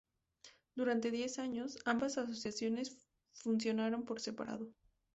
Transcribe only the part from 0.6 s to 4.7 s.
Durante diez años, ambas asociaciones funcionaron por separado.